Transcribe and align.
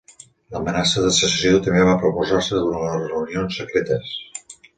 L'amenaça 0.53 1.03
de 1.03 1.11
secessió 1.17 1.59
també 1.67 1.83
va 1.89 1.93
proposar-se 2.05 2.63
durant 2.63 2.83
les 2.95 3.07
reunions 3.13 3.61
secretes. 3.63 4.13